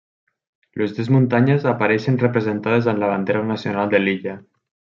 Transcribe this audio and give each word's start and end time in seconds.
Les 0.81 0.95
dues 0.99 1.11
muntanyes 1.15 1.67
apareixen 1.73 2.19
representades 2.25 2.89
en 2.95 3.05
la 3.05 3.11
bandera 3.15 3.45
nacional 3.53 3.93
de 3.95 4.05
l'illa. 4.05 4.39